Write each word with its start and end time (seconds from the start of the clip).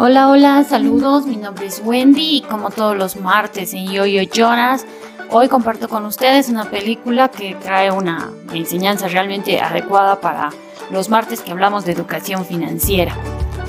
Hola, 0.00 0.28
hola, 0.28 0.62
saludos. 0.62 1.26
Mi 1.26 1.34
nombre 1.34 1.66
es 1.66 1.82
Wendy 1.84 2.36
y 2.36 2.42
como 2.42 2.70
todos 2.70 2.96
los 2.96 3.16
martes 3.16 3.74
en 3.74 3.90
Yo 3.90 4.06
Yo 4.06 4.22
Jonas, 4.22 4.86
hoy 5.28 5.48
comparto 5.48 5.88
con 5.88 6.04
ustedes 6.04 6.48
una 6.48 6.70
película 6.70 7.28
que 7.32 7.56
trae 7.56 7.90
una 7.90 8.30
enseñanza 8.52 9.08
realmente 9.08 9.60
adecuada 9.60 10.20
para 10.20 10.50
los 10.92 11.08
martes 11.08 11.40
que 11.40 11.50
hablamos 11.50 11.84
de 11.84 11.90
educación 11.90 12.44
financiera. 12.44 13.16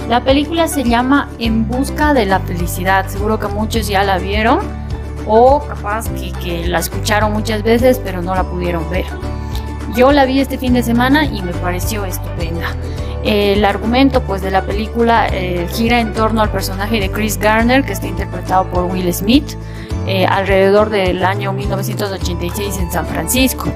La 0.07 0.23
película 0.23 0.67
se 0.67 0.83
llama 0.83 1.29
En 1.39 1.67
busca 1.67 2.13
de 2.13 2.27
la 2.27 2.39
felicidad. 2.39 3.07
Seguro 3.07 3.39
que 3.39 3.47
muchos 3.47 3.87
ya 3.87 4.03
la 4.03 4.19
vieron 4.19 4.59
o 5.25 5.65
capaz 5.67 6.05
que 6.43 6.67
la 6.67 6.77
escucharon 6.77 7.33
muchas 7.33 7.63
veces 7.63 7.99
pero 8.03 8.21
no 8.21 8.35
la 8.35 8.43
pudieron 8.43 8.87
ver. 8.91 9.05
Yo 9.95 10.11
la 10.11 10.25
vi 10.25 10.41
este 10.41 10.59
fin 10.59 10.73
de 10.73 10.83
semana 10.83 11.25
y 11.25 11.41
me 11.41 11.53
pareció 11.53 12.05
estupenda. 12.05 12.75
El 13.23 13.65
argumento 13.65 14.21
pues, 14.23 14.41
de 14.41 14.51
la 14.51 14.61
película 14.61 15.27
eh, 15.27 15.67
gira 15.73 15.99
en 15.99 16.13
torno 16.13 16.41
al 16.41 16.49
personaje 16.49 16.99
de 16.99 17.11
Chris 17.11 17.37
Garner, 17.37 17.83
que 17.83 17.93
está 17.93 18.07
interpretado 18.07 18.65
por 18.65 18.85
Will 18.85 19.13
Smith, 19.13 19.57
eh, 20.07 20.25
alrededor 20.25 20.89
del 20.89 21.23
año 21.25 21.51
1986 21.51 22.77
en 22.79 22.91
San 22.91 23.05
Francisco. 23.05 23.69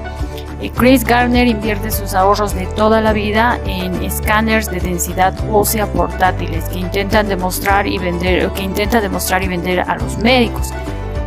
Eh, 0.62 0.70
Chris 0.74 1.04
Garner 1.04 1.46
invierte 1.46 1.90
sus 1.90 2.14
ahorros 2.14 2.54
de 2.54 2.66
toda 2.66 3.02
la 3.02 3.12
vida 3.12 3.58
en 3.66 4.02
escáneres 4.02 4.70
de 4.70 4.80
densidad 4.80 5.34
ósea 5.52 5.86
portátiles 5.86 6.64
que 6.70 6.78
intentan 6.78 7.28
demostrar 7.28 7.86
y 7.86 7.98
vender, 7.98 8.48
que 8.50 8.62
intenta 8.62 9.02
demostrar 9.02 9.42
y 9.42 9.48
vender 9.48 9.80
a 9.80 9.96
los 9.96 10.16
médicos. 10.18 10.72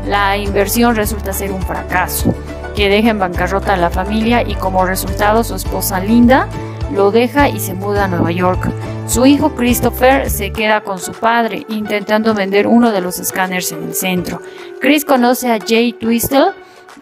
La 0.07 0.37
inversión 0.37 0.95
resulta 0.95 1.33
ser 1.33 1.51
un 1.51 1.61
fracaso 1.61 2.33
que 2.75 2.89
deja 2.89 3.09
en 3.09 3.19
bancarrota 3.19 3.73
a 3.73 3.77
la 3.77 3.89
familia 3.89 4.41
y 4.41 4.55
como 4.55 4.85
resultado 4.85 5.43
su 5.43 5.55
esposa 5.55 5.99
Linda 5.99 6.47
lo 6.93 7.11
deja 7.11 7.49
y 7.49 7.59
se 7.59 7.73
muda 7.73 8.05
a 8.05 8.07
Nueva 8.07 8.31
York. 8.31 8.69
Su 9.07 9.25
hijo 9.25 9.55
Christopher 9.55 10.29
se 10.29 10.51
queda 10.51 10.81
con 10.81 10.99
su 10.99 11.13
padre 11.13 11.65
intentando 11.69 12.33
vender 12.33 12.67
uno 12.67 12.91
de 12.91 13.01
los 13.01 13.19
escáneres 13.19 13.71
en 13.71 13.83
el 13.83 13.93
centro. 13.93 14.41
Chris 14.81 15.05
conoce 15.05 15.51
a 15.51 15.59
Jay 15.59 15.93
Twistle. 15.93 16.51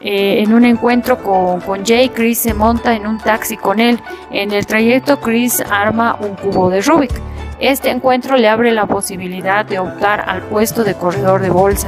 Eh, 0.02 0.44
en 0.44 0.54
un 0.54 0.66
encuentro 0.66 1.24
con, 1.24 1.62
con 1.62 1.84
Jay, 1.86 2.10
Chris 2.10 2.40
se 2.40 2.54
monta 2.54 2.94
en 2.96 3.08
un 3.08 3.18
taxi 3.18 3.58
con 3.58 3.80
él. 3.80 4.00
En 4.30 4.52
el 4.52 4.66
trayecto, 4.66 5.20
Chris 5.20 5.62
arma 5.62 6.18
un 6.20 6.36
cubo 6.36 6.70
de 6.70 6.82
Rubik. 6.82 7.14
Este 7.60 7.90
encuentro 7.90 8.36
le 8.36 8.50
abre 8.50 8.72
la 8.72 8.86
posibilidad 8.86 9.66
de 9.66 9.80
optar 9.80 10.26
al 10.28 10.42
puesto 10.44 10.84
de 10.84 10.94
corredor 10.94 11.42
de 11.42 11.50
bolsa, 11.50 11.88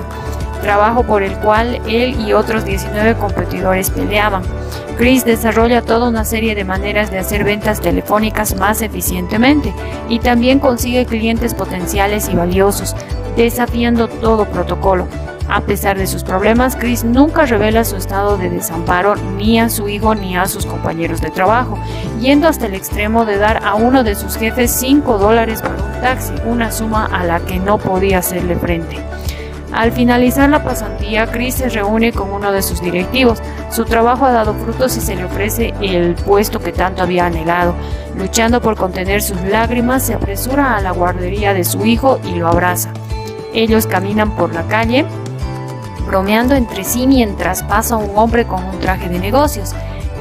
trabajo 0.67 1.03
por 1.03 1.23
el 1.23 1.33
cual 1.37 1.79
él 1.87 2.19
y 2.19 2.33
otros 2.33 2.65
19 2.65 3.15
competidores 3.15 3.89
peleaban. 3.89 4.43
Chris 4.97 5.23
desarrolla 5.23 5.81
toda 5.81 6.09
una 6.09 6.25
serie 6.25 6.55
de 6.55 6.65
maneras 6.65 7.09
de 7.09 7.19
hacer 7.19 7.45
ventas 7.45 7.79
telefónicas 7.79 8.53
más 8.57 8.81
eficientemente 8.81 9.73
y 10.09 10.19
también 10.19 10.59
consigue 10.59 11.05
clientes 11.05 11.53
potenciales 11.53 12.27
y 12.27 12.35
valiosos, 12.35 12.97
desafiando 13.37 14.09
todo 14.09 14.43
protocolo. 14.43 15.07
A 15.47 15.61
pesar 15.61 15.97
de 15.97 16.05
sus 16.05 16.25
problemas, 16.25 16.75
Chris 16.75 17.05
nunca 17.05 17.45
revela 17.45 17.85
su 17.85 17.95
estado 17.95 18.37
de 18.37 18.49
desamparo 18.49 19.15
ni 19.15 19.61
a 19.61 19.69
su 19.69 19.87
hijo 19.87 20.15
ni 20.15 20.35
a 20.35 20.47
sus 20.47 20.65
compañeros 20.65 21.21
de 21.21 21.29
trabajo, 21.29 21.79
yendo 22.19 22.49
hasta 22.49 22.65
el 22.65 22.73
extremo 22.73 23.23
de 23.23 23.37
dar 23.37 23.65
a 23.65 23.75
uno 23.75 24.03
de 24.03 24.15
sus 24.15 24.35
jefes 24.35 24.71
5 24.71 25.17
dólares 25.17 25.61
por 25.61 25.71
un 25.71 26.01
taxi, 26.01 26.33
una 26.45 26.73
suma 26.73 27.05
a 27.05 27.23
la 27.23 27.39
que 27.39 27.57
no 27.57 27.77
podía 27.77 28.17
hacerle 28.17 28.57
frente. 28.57 28.97
Al 29.73 29.91
finalizar 29.91 30.49
la 30.49 30.63
pasantía, 30.63 31.27
Chris 31.27 31.55
se 31.55 31.69
reúne 31.69 32.13
con 32.13 32.31
uno 32.31 32.51
de 32.51 32.61
sus 32.61 32.81
directivos. 32.81 33.39
Su 33.69 33.83
trabajo 33.85 34.25
ha 34.25 34.31
dado 34.31 34.53
frutos 34.53 34.95
y 34.95 35.01
se 35.01 35.15
le 35.15 35.25
ofrece 35.25 35.73
el 35.81 36.15
puesto 36.15 36.59
que 36.59 36.71
tanto 36.71 37.03
había 37.03 37.25
anhelado. 37.25 37.75
Luchando 38.17 38.61
por 38.61 38.77
contener 38.77 39.21
sus 39.21 39.41
lágrimas, 39.41 40.03
se 40.03 40.13
apresura 40.13 40.75
a 40.75 40.81
la 40.81 40.91
guardería 40.91 41.53
de 41.53 41.65
su 41.65 41.85
hijo 41.85 42.19
y 42.23 42.35
lo 42.35 42.47
abraza. 42.47 42.91
Ellos 43.53 43.87
caminan 43.87 44.35
por 44.35 44.53
la 44.53 44.63
calle, 44.63 45.05
bromeando 46.05 46.55
entre 46.55 46.83
sí 46.83 47.05
mientras 47.05 47.63
pasa 47.63 47.97
un 47.97 48.17
hombre 48.17 48.45
con 48.45 48.63
un 48.63 48.79
traje 48.79 49.09
de 49.09 49.19
negocios. 49.19 49.73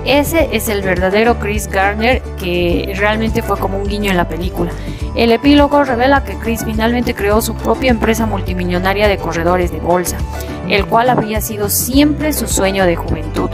Ese 0.05 0.49
es 0.53 0.69
el 0.69 0.83
verdadero 0.83 1.39
Chris 1.39 1.69
Garner 1.69 2.21
que 2.39 2.95
realmente 2.97 3.43
fue 3.43 3.59
como 3.59 3.79
un 3.79 3.89
guiño 3.89 4.11
en 4.11 4.17
la 4.17 4.29
película. 4.29 4.71
El 5.15 5.33
epílogo 5.33 5.85
revela 5.85 6.25
que 6.25 6.37
Chris 6.37 6.65
finalmente 6.65 7.15
creó 7.15 7.41
su 7.41 7.55
propia 7.55 7.91
empresa 7.91 8.27
multimillonaria 8.27 9.09
de 9.09 9.19
corredores 9.19 9.73
de 9.73 9.81
bolsa, 9.81 10.19
el 10.69 10.87
cual 10.87 11.09
había 11.11 11.41
sido 11.41 11.69
siempre 11.69 12.33
su 12.33 12.47
sueño 12.47 12.85
de 12.85 12.97
juventud. 12.97 13.51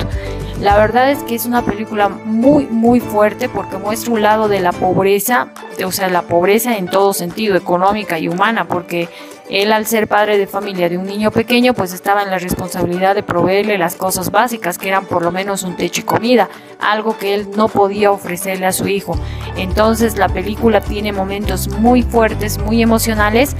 La 0.61 0.77
verdad 0.77 1.11
es 1.11 1.23
que 1.25 1.35
es 1.35 1.45
una 1.45 1.63
película 1.63 2.09
muy 2.09 2.67
muy 2.67 3.01
fuerte 3.01 3.49
porque 3.49 3.79
muestra 3.79 4.13
un 4.13 4.23
lado 4.23 4.47
de 4.47 4.61
la 4.61 4.73
pobreza, 4.73 5.49
o 5.85 5.91
sea, 5.91 6.09
la 6.09 6.23
pobreza 6.23 6.77
en 6.77 6.87
todo 6.87 7.13
sentido, 7.13 7.57
económica 7.57 8.19
y 8.21 8.29
humana, 8.29 8.67
porque 8.69 9.09
él 9.53 9.71
al 9.71 9.85
ser 9.85 10.09
padre 10.09 10.39
de 10.39 10.47
familia 10.47 10.89
de 10.89 10.97
un 10.97 11.05
niño 11.05 11.31
pequeño, 11.31 11.75
pues 11.75 11.93
estaba 11.93 12.23
en 12.23 12.31
la 12.31 12.39
responsabilidad 12.39 13.15
de 13.15 13.23
proveerle 13.23 13.77
las 13.77 13.97
cosas 13.97 14.31
básicas, 14.31 14.79
que 14.79 14.89
eran 14.89 15.05
por 15.05 15.23
lo 15.23 15.31
menos 15.31 15.63
un 15.63 15.77
techo 15.77 16.01
y 16.01 16.05
comida, 16.05 16.49
algo 16.81 17.19
que 17.19 17.35
él 17.35 17.49
no 17.55 17.69
podía 17.69 18.11
ofrecerle 18.11 18.65
a 18.65 18.73
su 18.73 18.89
hijo. 18.89 19.15
Entonces 19.57 20.17
la 20.17 20.31
película 20.31 20.81
tiene 20.81 21.13
momentos 21.13 21.69
muy 21.69 22.03
fuertes, 22.03 22.57
muy 22.57 22.81
emocionales, 22.81 23.55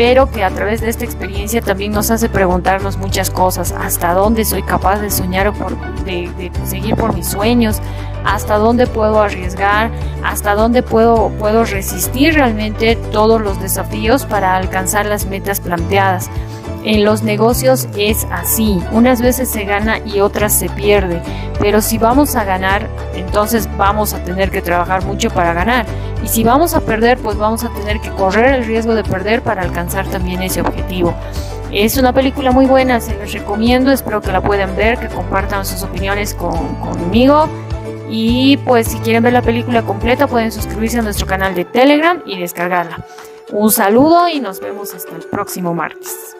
pero 0.00 0.30
que 0.30 0.42
a 0.42 0.48
través 0.48 0.80
de 0.80 0.88
esta 0.88 1.04
experiencia 1.04 1.60
también 1.60 1.92
nos 1.92 2.10
hace 2.10 2.30
preguntarnos 2.30 2.96
muchas 2.96 3.28
cosas, 3.28 3.70
hasta 3.70 4.14
dónde 4.14 4.46
soy 4.46 4.62
capaz 4.62 4.98
de 4.98 5.10
soñar 5.10 5.48
o 5.48 5.52
de, 6.06 6.30
de 6.38 6.50
seguir 6.64 6.96
por 6.96 7.14
mis 7.14 7.26
sueños, 7.26 7.82
hasta 8.24 8.56
dónde 8.56 8.86
puedo 8.86 9.20
arriesgar, 9.20 9.90
hasta 10.24 10.54
dónde 10.54 10.82
puedo, 10.82 11.28
puedo 11.38 11.66
resistir 11.66 12.32
realmente 12.32 12.96
todos 13.12 13.42
los 13.42 13.60
desafíos 13.60 14.24
para 14.24 14.56
alcanzar 14.56 15.04
las 15.04 15.26
metas 15.26 15.60
planteadas. 15.60 16.30
En 16.82 17.04
los 17.04 17.22
negocios 17.22 17.88
es 17.96 18.26
así, 18.30 18.82
unas 18.90 19.20
veces 19.20 19.50
se 19.50 19.64
gana 19.64 19.98
y 19.98 20.20
otras 20.20 20.54
se 20.54 20.70
pierde, 20.70 21.20
pero 21.58 21.82
si 21.82 21.98
vamos 21.98 22.36
a 22.36 22.44
ganar, 22.44 22.88
entonces 23.14 23.68
vamos 23.76 24.14
a 24.14 24.24
tener 24.24 24.50
que 24.50 24.62
trabajar 24.62 25.04
mucho 25.04 25.28
para 25.28 25.52
ganar. 25.52 25.84
Y 26.24 26.28
si 26.28 26.42
vamos 26.42 26.74
a 26.74 26.80
perder, 26.80 27.18
pues 27.18 27.36
vamos 27.36 27.64
a 27.64 27.68
tener 27.70 28.00
que 28.00 28.10
correr 28.10 28.54
el 28.54 28.64
riesgo 28.64 28.94
de 28.94 29.04
perder 29.04 29.42
para 29.42 29.62
alcanzar 29.62 30.06
también 30.08 30.42
ese 30.42 30.62
objetivo. 30.62 31.14
Es 31.70 31.98
una 31.98 32.14
película 32.14 32.50
muy 32.50 32.64
buena, 32.64 32.98
se 32.98 33.14
les 33.14 33.32
recomiendo, 33.32 33.92
espero 33.92 34.22
que 34.22 34.32
la 34.32 34.40
puedan 34.40 34.74
ver, 34.74 34.98
que 34.98 35.08
compartan 35.08 35.66
sus 35.66 35.82
opiniones 35.82 36.34
con, 36.34 36.76
conmigo. 36.76 37.46
Y 38.08 38.56
pues 38.58 38.88
si 38.88 38.98
quieren 38.98 39.22
ver 39.22 39.34
la 39.34 39.42
película 39.42 39.82
completa 39.82 40.26
pueden 40.26 40.50
suscribirse 40.50 40.98
a 40.98 41.02
nuestro 41.02 41.26
canal 41.26 41.54
de 41.54 41.64
Telegram 41.66 42.22
y 42.24 42.38
descargarla. 42.40 43.04
Un 43.52 43.70
saludo 43.70 44.28
y 44.28 44.40
nos 44.40 44.60
vemos 44.60 44.94
hasta 44.94 45.14
el 45.14 45.22
próximo 45.24 45.74
martes. 45.74 46.36